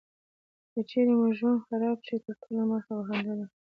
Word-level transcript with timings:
که 0.71 0.79
چیرته 0.89 1.13
مو 1.19 1.27
ژوند 1.37 1.63
خراب 1.67 1.97
شي 2.07 2.15
تر 2.25 2.35
ټولو 2.41 2.61
مخکي 2.71 2.91
به 2.97 3.03
خندا 3.07 3.33
دې 3.39 3.45
خپلوانو 3.49 3.49
وې. 3.49 3.57